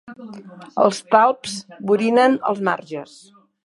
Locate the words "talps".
1.17-1.59